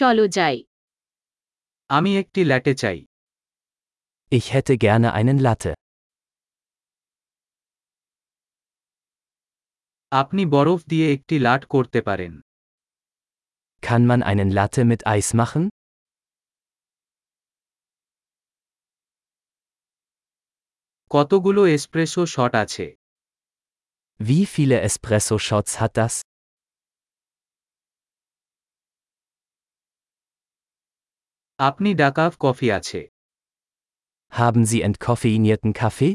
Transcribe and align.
চলো 0.00 0.24
যাই 0.36 0.56
আমি 1.90 2.10
একটি 2.22 2.40
ল্যাটে 2.50 2.72
চাই 2.82 2.98
Ich 4.32 4.46
hätte 4.54 4.74
gerne 4.86 5.08
einen 5.18 5.38
Latte. 5.46 5.72
আপনি 10.12 10.42
বরফ 10.54 10.80
দিয়ে 10.90 11.06
একটি 11.16 11.36
লাট 11.46 11.62
করতে 11.74 12.00
পারেন 12.08 12.32
Kann 13.82 14.02
man 14.10 14.20
einen 14.30 14.50
Latte 14.58 14.82
mit 14.90 15.00
Eis 15.14 15.28
machen? 15.40 15.64
কতগুলো 21.10 21.62
এসপ্রেসো 21.76 22.22
শট 22.34 22.52
আছে 22.64 22.86
Wie 24.20 24.44
viele 24.54 24.76
Espresso-Shots 24.88 25.72
hat 25.80 25.92
das? 26.00 26.14
আপনি 31.59 31.89
ডাকাফ 32.01 32.31
কফি 32.39 32.67
আছে 32.79 33.01
Haben 34.31 34.63
Sie 34.71 34.79
entkoffeinierten 34.89 35.71
Kaffee? 35.81 36.13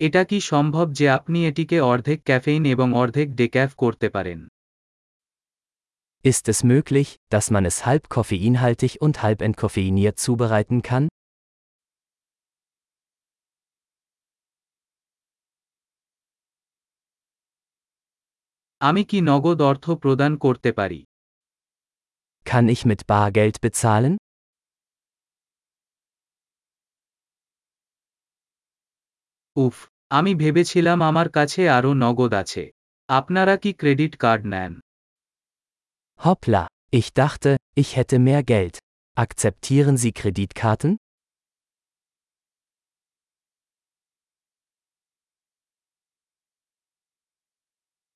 এটা 0.00 0.22
কি 0.30 0.38
সম্ভব 0.52 0.86
যে 0.98 1.06
আপনি 1.18 1.38
এটিকে 1.48 1.78
অর্ধেক 1.92 2.18
ক্যাফেইন 2.28 2.62
এবং 2.74 2.88
অর্ধেক 3.02 3.28
ডেক্যাফ 3.40 3.70
করতে 3.82 4.08
পারেন 4.10 4.40
Ist 6.24 6.44
es 6.52 6.58
möglich, 6.64 7.08
dass 7.32 7.46
man 7.54 7.64
es 7.70 7.78
halb 7.86 8.04
koffeinhaltig 8.16 8.92
und 9.04 9.14
halb 9.24 9.38
entkoffeiniert 9.48 10.16
zubereiten 10.18 10.78
kann? 10.82 11.04
আমি 18.80 19.02
কি 19.10 19.18
নগদ 19.30 19.58
অর্থ 19.70 19.84
প্রদান 20.02 20.32
করতে 20.44 20.70
পারি 20.78 21.00
Kann 22.46 22.66
ich 22.74 22.82
mit 22.90 23.00
Bargeld 23.12 23.56
bezahlen? 23.64 24.14
উফ 29.56 29.76
আমি 30.10 30.32
ভেবেছিলাম 30.42 30.98
আমার 31.10 31.28
কাছে 31.36 31.60
আরও 31.76 31.90
নগদ 32.04 32.32
আছে 32.42 32.64
আপনারা 33.08 33.54
কি 33.62 33.70
ক্রেডিট 33.80 34.14
কার্ড 34.24 34.42
নেন 34.54 34.72
Hoppla, 36.20 36.62
ich 36.92 37.08
dachte, 37.14 37.50
ich 37.74 37.88
hätte 37.96 38.16
mehr 38.18 38.42
Geld. 38.44 38.76
Akzeptieren 39.16 39.96
Sie 39.96 40.12
Kreditkarten? 40.12 40.92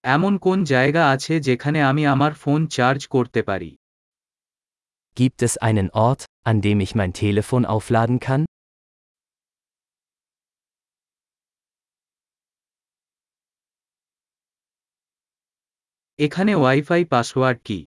এমন 0.05 0.33
কোন 0.47 0.59
জায়গা 0.73 1.03
আছে 1.15 1.35
যেখানে 1.49 1.79
আমি 1.91 2.03
আমার 2.15 2.33
ফোন 2.43 2.61
চার্জ 2.77 3.01
করতে 3.15 3.41
পারি 3.51 3.71
Gibt 5.17 5.41
es 5.43 5.55
einen 5.69 5.89
Ort, 6.07 6.23
an 6.51 6.57
dem 6.67 6.79
ich 6.81 6.93
mein 6.95 7.13
Telefon 7.23 7.63
aufladen 7.75 8.19
kann? 8.27 8.43
এখানে 16.19 16.53
ওয়াইফাই 16.63 17.03
পাসওয়ার্ড 17.13 17.59
কি 17.69 17.79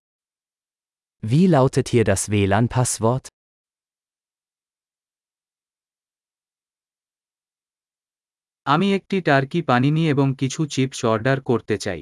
Wie 1.24 1.46
lautet 1.56 1.86
hier 1.94 2.06
das 2.12 2.22
WLAN-Passwort? 2.34 3.26
আমি 8.68 8.88
একটি 8.94 9.18
টার্কি 9.22 9.60
পানিনি 9.62 10.04
এবং 10.10 10.28
কিছু 10.38 10.62
চিপস 10.66 11.00
অর্ডার 11.06 11.38
করতে 11.42 11.76
চাই 11.78 12.02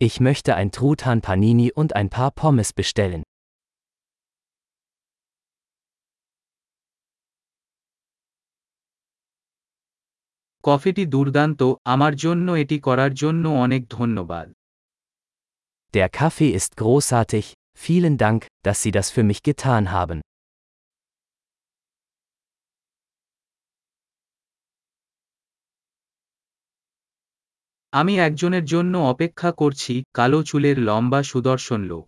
Ich 0.00 0.16
möchte 0.20 0.50
ein 0.60 0.70
Truthahn 0.76 1.18
Panini 1.26 1.68
und 1.80 1.90
ein 1.96 2.08
paar 2.08 2.30
Pommes 2.40 2.70
bestellen. 2.78 3.22
কফিটি 10.64 11.04
দুর্দান্ত 11.06 11.60
আমার 11.84 12.12
জন্য 12.16 12.48
এটি 12.62 12.76
করার 12.78 13.12
জন্য 13.14 13.44
অনেক 13.64 13.82
ধন্যবাদ 13.90 14.46
Der 15.94 16.08
Kaffee 16.18 16.52
ist 16.60 16.72
großartig, 16.82 17.44
vielen 17.84 18.16
Dank, 18.24 18.40
dass 18.66 18.78
Sie 18.82 18.92
das 18.98 19.08
für 19.14 19.24
mich 19.30 19.40
getan 19.48 19.84
haben. 19.96 20.18
আমি 27.92 28.14
একজনের 28.18 28.64
জন্য 28.64 28.94
অপেক্ষা 29.12 29.50
করছি 29.60 29.94
কালো 30.18 30.40
চুলের 30.42 30.76
লম্বা 30.88 31.20
সুদর্শন 31.30 31.80
লোক 31.92 32.06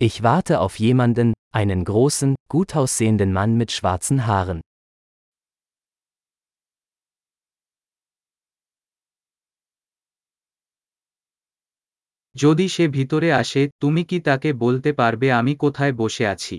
Ich 0.00 0.16
warte 0.22 0.54
auf 0.64 0.74
jemanden, 0.78 1.28
einen 1.52 1.80
großen, 1.84 2.30
gut 2.48 2.70
aussehenden 2.74 3.30
Mann 3.32 3.52
mit 3.60 3.70
schwarzen 3.76 4.18
Haaren. 4.26 4.60
যদি 12.34 12.66
সে 12.68 12.84
ভিতরে 12.88 13.28
আসে 13.42 13.62
তুমি 13.82 14.02
কি 14.10 14.18
তাকে 14.28 14.50
বলতে 14.64 14.90
পারবে 15.00 15.28
আমি 15.40 15.52
কোথায় 15.64 15.94
বসে 16.02 16.24
আছি 16.34 16.56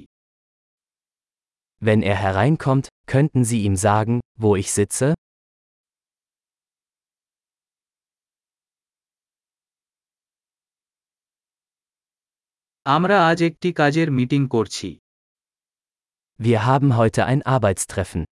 Wenn 1.82 2.02
er 2.04 2.18
hereinkommt, 2.26 2.86
könnten 3.08 3.42
Sie 3.50 3.60
ihm 3.68 3.76
sagen, 3.88 4.16
wo 4.44 4.50
ich 4.62 4.70
sitze? 4.78 5.08
আমরা 12.87 13.17
আজ 13.31 13.39
একটি 13.43 13.69
কাজের 13.73 14.09
মিটিং 14.11 14.43
করছি 14.49 14.89
Wir 16.41 16.59
haben 16.69 16.91
heute 16.99 17.21
ein 17.25 17.41
Arbeitstreffen. 17.47 18.23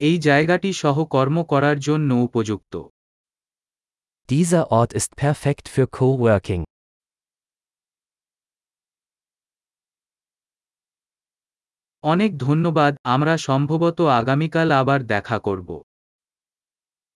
এই 0.00 0.16
জায়গাটি 0.18 0.70
সহকর্ম 0.72 1.36
করার 1.42 1.76
জন্য 1.78 2.10
উপযুক্ত 2.26 2.74
Dieser 4.28 4.64
Ort 4.70 4.90
ist 5.00 5.10
perfekt 5.16 5.66
für 5.74 5.86
Coworking. 5.98 6.62
অনেক 12.04 12.30
ধন্যবাদ 12.38 12.92
আমরা 13.04 13.34
সম্ভবত 13.38 13.98
আগামীকাল 14.20 14.68
আবার 14.72 15.00
দেখা 15.04 15.38
করব 15.38 15.68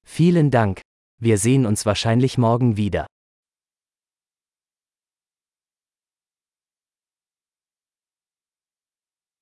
Vielen 0.08 0.48
Dank. 0.56 0.85
Wir 1.18 1.38
sehen 1.38 1.64
uns 1.64 1.86
wahrscheinlich 1.86 2.36
morgen 2.36 2.76
wieder. 2.76 3.06